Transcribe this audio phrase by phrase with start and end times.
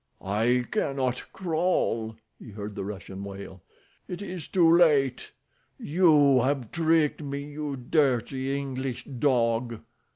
[0.23, 3.61] "I cannot crawl," he heard the Russian wail.
[4.07, 5.31] "It is too late.
[5.77, 9.81] You have tricked me, you dirty English dog."